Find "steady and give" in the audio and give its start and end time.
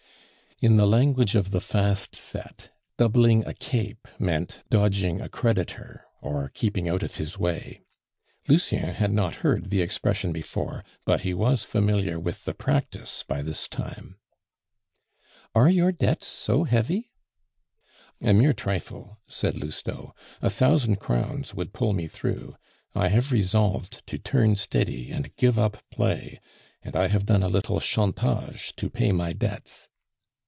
24.55-25.57